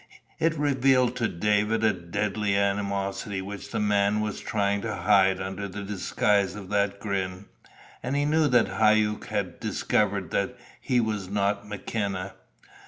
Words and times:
It 0.39 0.55
revealed 0.55 1.15
to 1.17 1.27
David 1.27 1.83
a 1.83 1.93
deadly 1.93 2.57
animosity 2.57 3.39
which 3.39 3.69
the 3.69 3.79
man 3.79 4.19
was 4.19 4.39
trying 4.39 4.81
to 4.81 4.95
hide 4.95 5.39
under 5.39 5.67
the 5.67 5.83
disguise 5.83 6.55
of 6.55 6.69
that 6.71 6.99
grin, 6.99 7.45
and 8.01 8.15
he 8.15 8.25
knew 8.25 8.47
that 8.47 8.67
Hauck 8.79 9.27
had 9.27 9.59
discovered 9.59 10.31
that 10.31 10.57
he 10.81 10.99
was 10.99 11.29
not 11.29 11.67
McKenna. 11.67 12.33